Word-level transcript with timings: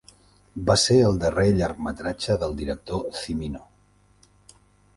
Va 0.69 0.75
ser 0.83 0.95
el 1.09 1.19
darrer 1.23 1.45
llargmetratge 1.59 2.39
del 2.45 2.57
director 2.63 3.05
Cimino. 3.21 3.61